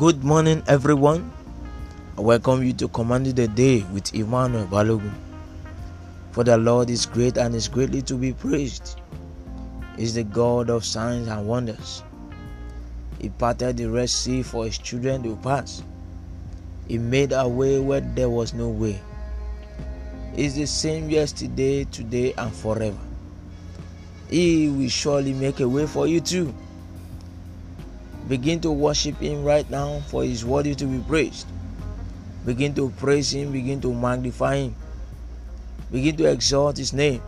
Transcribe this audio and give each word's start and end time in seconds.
Good 0.00 0.24
morning, 0.24 0.62
everyone. 0.66 1.30
I 2.16 2.22
welcome 2.22 2.64
you 2.64 2.72
to 2.72 2.88
Command 2.88 3.26
the 3.26 3.46
Day 3.46 3.84
with 3.92 4.14
Emmanuel 4.14 4.64
Balogun. 4.64 5.12
For 6.32 6.42
the 6.42 6.56
Lord 6.56 6.88
is 6.88 7.04
great 7.04 7.36
and 7.36 7.54
is 7.54 7.68
greatly 7.68 8.00
to 8.08 8.14
be 8.14 8.32
praised. 8.32 8.98
He 9.98 10.04
is 10.04 10.14
the 10.14 10.24
God 10.24 10.70
of 10.70 10.86
signs 10.86 11.28
and 11.28 11.46
wonders. 11.46 12.02
He 13.20 13.28
parted 13.28 13.76
the 13.76 13.90
Red 13.90 14.08
Sea 14.08 14.42
for 14.42 14.64
his 14.64 14.78
children 14.78 15.22
to 15.24 15.36
pass. 15.36 15.82
He 16.88 16.96
made 16.96 17.32
a 17.32 17.46
way 17.46 17.78
where 17.78 18.00
there 18.00 18.30
was 18.30 18.54
no 18.54 18.70
way. 18.70 18.98
He 20.34 20.46
is 20.46 20.54
the 20.54 20.66
same 20.66 21.10
yesterday, 21.10 21.84
today, 21.84 22.32
and 22.38 22.50
forever. 22.50 23.04
He 24.30 24.70
will 24.70 24.88
surely 24.88 25.34
make 25.34 25.60
a 25.60 25.68
way 25.68 25.86
for 25.86 26.06
you 26.06 26.22
too. 26.22 26.54
Begin 28.30 28.60
to 28.60 28.70
worship 28.70 29.18
Him 29.18 29.42
right 29.42 29.68
now, 29.68 29.98
for 30.06 30.22
He 30.22 30.30
is 30.30 30.44
worthy 30.44 30.76
to 30.76 30.86
be 30.86 31.02
praised. 31.02 31.48
Begin 32.46 32.72
to 32.76 32.90
praise 32.90 33.34
Him, 33.34 33.50
begin 33.50 33.80
to 33.80 33.92
magnify 33.92 34.54
Him, 34.54 34.76
begin 35.90 36.16
to 36.16 36.26
exalt 36.26 36.78
His 36.78 36.92
name. 36.92 37.20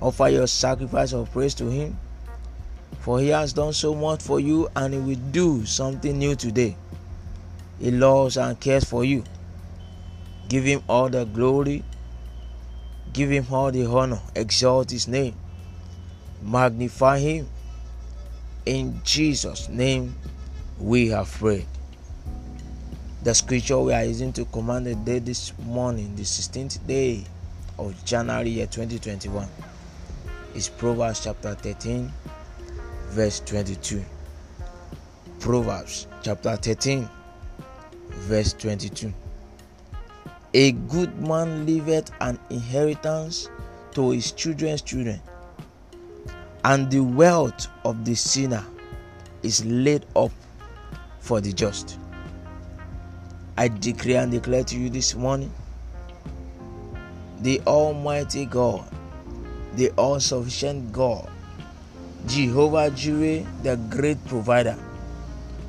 Offer 0.00 0.30
your 0.30 0.48
sacrifice 0.48 1.12
of 1.12 1.30
praise 1.30 1.54
to 1.54 1.70
Him, 1.70 1.96
for 2.98 3.20
He 3.20 3.28
has 3.28 3.52
done 3.52 3.72
so 3.72 3.94
much 3.94 4.20
for 4.20 4.40
you 4.40 4.68
and 4.74 4.94
He 4.94 4.98
will 4.98 5.22
do 5.30 5.64
something 5.64 6.18
new 6.18 6.34
today. 6.34 6.76
He 7.78 7.92
loves 7.92 8.36
and 8.36 8.58
cares 8.58 8.82
for 8.82 9.04
you. 9.04 9.22
Give 10.48 10.64
Him 10.64 10.82
all 10.88 11.08
the 11.08 11.24
glory, 11.24 11.84
give 13.12 13.30
Him 13.30 13.46
all 13.48 13.70
the 13.70 13.86
honor, 13.86 14.18
exalt 14.34 14.90
His 14.90 15.06
name, 15.06 15.36
magnify 16.42 17.20
Him. 17.20 17.48
In 18.66 19.00
Jesus' 19.04 19.70
name, 19.70 20.14
we 20.78 21.08
have 21.08 21.30
prayed. 21.30 21.66
The 23.22 23.34
scripture 23.34 23.78
we 23.78 23.94
are 23.94 24.04
using 24.04 24.34
to 24.34 24.44
command 24.46 24.86
the 24.86 24.94
day 24.94 25.18
this 25.18 25.52
morning, 25.64 26.14
the 26.14 26.22
16th 26.22 26.86
day 26.86 27.24
of 27.78 28.04
January 28.04 28.50
year 28.50 28.66
2021, 28.66 29.48
is 30.54 30.68
Proverbs 30.68 31.24
chapter 31.24 31.54
13, 31.54 32.12
verse 33.08 33.40
22. 33.40 34.04
Proverbs 35.38 36.06
chapter 36.22 36.54
13, 36.56 37.08
verse 38.10 38.52
22. 38.52 39.12
A 40.52 40.72
good 40.72 41.18
man 41.26 41.64
leaveth 41.64 42.10
an 42.20 42.38
inheritance 42.50 43.48
to 43.92 44.10
his 44.10 44.32
children's 44.32 44.82
children 44.82 45.20
and 46.64 46.90
the 46.90 47.00
wealth 47.00 47.68
of 47.84 48.04
the 48.04 48.14
sinner 48.14 48.64
is 49.42 49.64
laid 49.64 50.04
up 50.16 50.32
for 51.20 51.40
the 51.40 51.52
just. 51.52 51.98
I 53.56 53.68
decree 53.68 54.16
and 54.16 54.30
declare 54.30 54.64
to 54.64 54.78
you 54.78 54.90
this 54.90 55.14
morning 55.14 55.52
the 57.40 57.60
Almighty 57.66 58.44
God, 58.44 58.84
the 59.74 59.90
all 59.92 60.20
sufficient 60.20 60.92
God, 60.92 61.30
Jehovah 62.26 62.90
Jireh, 62.90 63.46
the 63.62 63.76
great 63.88 64.22
provider, 64.26 64.76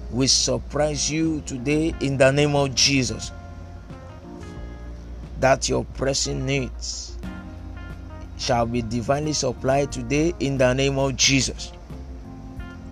will 0.09 0.28
surprise 0.28 1.09
you 1.09 1.42
today 1.42 1.95
in 2.02 2.17
the 2.17 2.31
name 2.31 2.56
of 2.56 2.75
Jesus. 2.75 3.31
That 5.39 5.69
your 5.69 5.86
pressing 5.86 6.45
needs 6.45 7.17
shall 8.42 8.66
be 8.66 8.81
divinely 8.81 9.34
supplied 9.34 9.92
today 9.92 10.34
in 10.39 10.58
the 10.58 10.73
name 10.73 10.97
of 10.97 11.16
Jesus. 11.16 11.72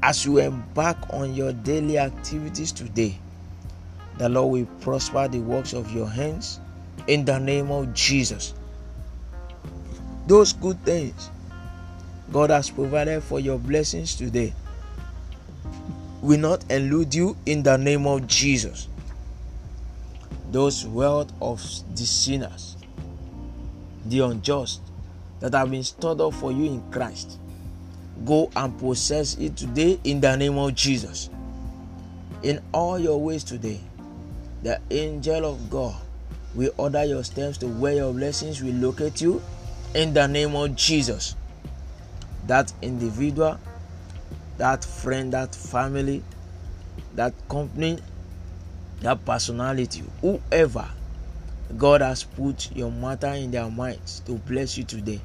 As 0.04 0.24
you 0.24 0.38
embark 0.38 0.98
on 1.12 1.34
your 1.34 1.54
daily 1.54 1.98
activities 1.98 2.72
today, 2.72 3.18
the 4.20 4.30
Lord 4.30 4.52
will 4.52 4.66
prosper 4.80 5.28
the 5.28 5.40
works 5.40 5.74
of 5.74 5.92
your 5.92 6.08
hands 6.08 6.60
in 7.08 7.26
the 7.26 7.40
name 7.40 7.72
of 7.72 7.96
Jesus. 7.96 8.54
Those 10.28 10.54
good 10.54 10.80
things 10.86 11.32
God 12.32 12.52
has 12.52 12.70
provided 12.70 13.24
for 13.24 13.40
your 13.40 13.58
blessings 13.58 14.14
today 14.14 14.54
will 16.22 16.40
not 16.40 16.64
elude 16.70 17.16
you 17.16 17.36
in 17.48 17.64
the 17.64 17.76
name 17.76 18.06
of 18.06 18.28
Jesus. 18.28 18.88
Those 20.52 20.86
wealth 20.86 21.34
of 21.42 21.60
the 21.96 22.06
sinners, 22.06 22.78
the 24.06 24.20
unjust, 24.20 24.82
that 25.40 25.54
have 25.54 25.72
been 25.72 25.84
stored 25.84 26.22
up 26.22 26.34
for 26.34 26.52
you 26.52 26.66
in 26.66 26.92
Christ. 26.92 27.40
Go 28.26 28.52
and 28.56 28.78
possess 28.78 29.38
it 29.38 29.56
today 29.56 30.00
in 30.04 30.20
the 30.20 30.36
name 30.36 30.58
of 30.58 30.76
Jesus. 30.76 31.30
In 32.44 32.62
all 32.74 33.00
your 33.00 33.20
ways 33.22 33.44
today, 33.44 33.80
the 34.64 34.80
angel 34.92 35.46
of 35.46 35.70
God 35.70 35.96
will 36.56 36.72
order 36.78 37.04
your 37.06 37.24
steps 37.24 37.58
to 37.60 37.68
where 37.68 37.94
your 37.94 38.14
blessings 38.14 38.62
will 38.62 38.74
locate 38.74 39.22
you 39.22 39.42
in 39.96 40.14
the 40.14 40.28
name 40.28 40.56
of 40.56 40.76
Jesus. 40.76 41.36
That 42.48 42.74
individual, 42.82 43.60
that 44.58 44.84
friend, 44.84 45.32
that 45.34 45.56
family, 45.56 46.24
that 47.16 47.34
company, 47.48 48.00
that 49.02 49.24
personality, 49.26 50.04
whoever 50.22 50.90
God 51.78 52.02
has 52.02 52.24
put 52.24 52.76
your 52.76 52.92
matter 52.92 53.34
in 53.34 53.52
their 53.52 53.70
minds 53.70 54.22
to 54.22 54.34
bless 54.34 54.78
you 54.78 54.84
today. 54.84 55.22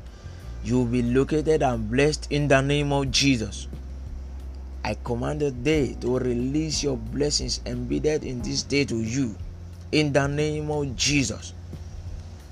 You 0.62 0.78
will 0.78 0.86
be 0.86 1.02
located 1.02 1.62
and 1.62 1.90
blessed 1.90 2.28
in 2.30 2.48
the 2.48 2.60
name 2.60 2.92
of 2.92 3.10
Jesus. 3.10 3.68
I 4.84 4.94
command 5.02 5.40
the 5.40 5.50
day 5.50 5.94
to 6.00 6.18
release 6.18 6.82
your 6.82 6.96
blessings 6.96 7.60
embedded 7.64 8.24
in 8.24 8.42
this 8.42 8.62
day 8.62 8.84
to 8.84 8.96
you 8.96 9.34
in 9.92 10.12
the 10.12 10.26
name 10.26 10.70
of 10.70 10.94
Jesus. 10.96 11.54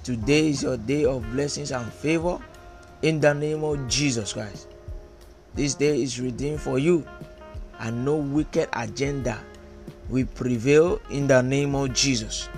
Today 0.03 0.48
is 0.48 0.62
your 0.62 0.78
day 0.78 1.04
of 1.04 1.22
blessings 1.32 1.70
and 1.70 1.92
favor 1.92 2.38
in 3.03 3.20
the 3.20 3.34
name 3.34 3.62
of 3.62 3.86
Jesus 3.88 4.32
Christ. 4.32 4.69
This 5.54 5.74
day 5.74 6.00
is 6.00 6.19
redeemed 6.19 6.60
for 6.60 6.78
you, 6.78 7.06
and 7.78 8.04
no 8.04 8.16
wicked 8.16 8.69
agenda 8.72 9.38
will 10.09 10.26
prevail 10.34 11.00
in 11.10 11.26
the 11.26 11.42
name 11.42 11.74
of 11.74 11.92
Jesus. 11.92 12.48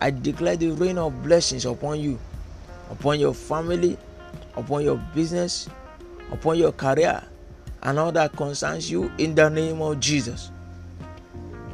I 0.00 0.10
declare 0.10 0.56
the 0.56 0.70
rain 0.70 0.96
of 0.96 1.24
blessings 1.24 1.66
upon 1.66 1.98
you, 1.98 2.20
upon 2.90 3.18
your 3.18 3.34
family, 3.34 3.98
upon 4.56 4.84
your 4.84 4.96
business, 5.12 5.68
upon 6.30 6.56
your 6.56 6.70
career, 6.70 7.20
and 7.82 7.98
all 7.98 8.12
that 8.12 8.36
concerns 8.36 8.88
you 8.88 9.10
in 9.18 9.34
the 9.34 9.48
name 9.48 9.82
of 9.82 9.98
Jesus. 9.98 10.52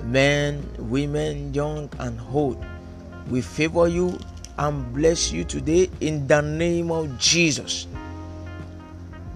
Men, 0.04 0.66
women, 0.78 1.52
young 1.52 1.90
and 1.98 2.18
old, 2.32 2.64
we 3.28 3.42
favor 3.42 3.88
you 3.88 4.18
and 4.56 4.94
bless 4.94 5.30
you 5.30 5.44
today 5.44 5.90
in 6.00 6.26
the 6.26 6.40
name 6.40 6.90
of 6.90 7.18
Jesus. 7.18 7.86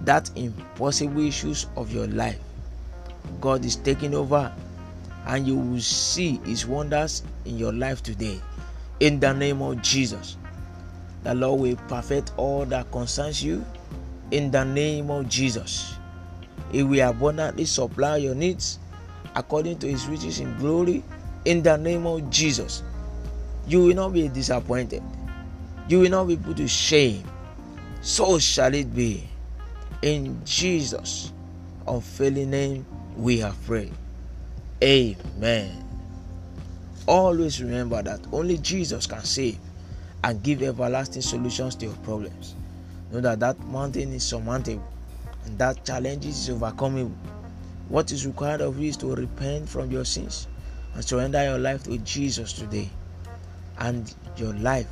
That 0.05 0.31
impossible 0.35 1.21
issues 1.27 1.67
of 1.75 1.93
your 1.93 2.07
life, 2.07 2.39
God 3.39 3.65
is 3.65 3.75
taking 3.75 4.15
over, 4.15 4.51
and 5.27 5.45
you 5.45 5.57
will 5.57 5.81
see 5.81 6.39
His 6.43 6.65
wonders 6.65 7.21
in 7.45 7.59
your 7.59 7.73
life 7.73 8.01
today 8.01 8.41
in 8.99 9.19
the 9.19 9.33
name 9.33 9.61
of 9.61 9.81
Jesus. 9.81 10.37
The 11.23 11.33
Lord 11.33 11.61
will 11.61 11.75
perfect 11.87 12.31
all 12.37 12.65
that 12.65 12.91
concerns 12.91 13.43
you 13.43 13.65
in 14.31 14.51
the 14.51 14.63
name 14.63 15.09
of 15.09 15.27
Jesus. 15.27 15.95
He 16.71 16.83
will 16.83 17.09
abundantly 17.09 17.65
supply 17.65 18.17
your 18.17 18.35
needs 18.35 18.79
according 19.35 19.79
to 19.79 19.87
his 19.87 20.07
riches 20.07 20.39
in 20.39 20.55
glory 20.57 21.03
in 21.45 21.63
the 21.63 21.77
name 21.77 22.05
of 22.05 22.29
Jesus. 22.29 22.83
You 23.67 23.83
will 23.85 23.95
not 23.95 24.13
be 24.13 24.27
disappointed. 24.27 25.03
You 25.87 26.01
will 26.01 26.09
not 26.09 26.27
be 26.27 26.37
put 26.37 26.57
to 26.57 26.67
shame. 26.67 27.23
So 28.01 28.39
shall 28.39 28.73
it 28.73 28.93
be. 28.95 29.27
In 30.01 30.39
Jesus' 30.45 31.33
unfailing 31.87 32.51
name, 32.51 32.85
we 33.17 33.39
have 33.39 33.61
prayed. 33.65 33.93
Amen. 34.81 35.88
Always 37.09 37.59
remember 37.59 38.03
that 38.03 38.19
only 38.31 38.59
Jesus 38.59 39.07
can 39.07 39.23
save 39.23 39.57
and 40.23 40.43
give 40.43 40.61
everlasting 40.61 41.23
solutions 41.23 41.73
to 41.77 41.87
your 41.87 41.95
problems. 42.03 42.53
Know 43.11 43.19
that 43.21 43.39
that 43.39 43.59
mountain 43.65 44.13
is 44.13 44.23
surmountable 44.23 44.87
and 45.43 45.57
that 45.57 45.83
challenge 45.83 46.27
is 46.27 46.49
overcomable. 46.49 47.15
What 47.87 48.11
is 48.11 48.27
required 48.27 48.61
of 48.61 48.77
you 48.77 48.89
is 48.89 48.97
to 48.97 49.15
repent 49.15 49.67
from 49.67 49.89
your 49.89 50.05
sins 50.05 50.47
and 50.93 51.03
surrender 51.03 51.43
your 51.43 51.57
life 51.57 51.81
to 51.85 51.97
Jesus 51.97 52.53
today, 52.53 52.87
and 53.79 54.13
your 54.37 54.53
life 54.53 54.85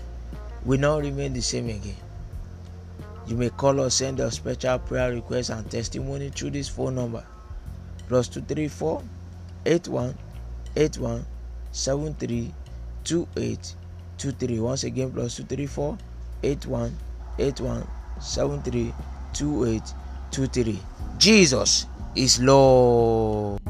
will 0.66 0.80
not 0.80 1.04
remain 1.04 1.34
the 1.34 1.42
same 1.42 1.70
again. 1.70 1.98
You 3.28 3.36
may 3.36 3.52
call 3.52 3.80
or 3.80 3.92
send 3.92 4.20
a 4.22 4.32
special 4.32 4.80
prayer 4.80 5.14
request 5.14 5.52
and 5.52 5.70
testimony 5.70 6.30
through 6.30 6.50
this 6.50 6.68
phone 6.68 6.96
number 6.96 7.24
plus 8.08 8.28
234 8.28 9.04
81 9.68 10.18
81 10.76 11.24
seven 11.78 12.12
three 12.16 12.52
two 13.04 13.28
eight 13.38 13.76
two 14.18 14.32
three 14.32 14.60
once 14.60 14.84
again 14.84 15.12
plus 15.12 15.38
two 15.38 15.44
three 15.44 15.68
four 15.68 15.96
eight 16.42 16.66
one 16.66 16.98
eight 17.38 17.62
one 17.62 17.86
seven 18.20 18.60
three 18.64 18.92
two 19.32 19.64
eight 19.66 19.94
two 20.32 20.48
three 20.48 20.82
jesus 21.20 21.86
is 22.16 22.42
lord. 22.42 23.67